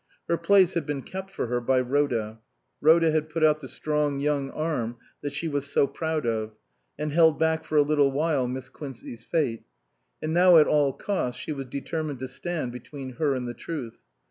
[0.27, 2.39] Her place had been kept for her by Rhoda.
[2.81, 6.57] Rhoda had put out the strong young arm that she was so proud of,
[6.97, 9.61] and held back for a little while Miss Quincey's fate;
[10.19, 14.03] and now at all costs she was determined to stand between her and the truth.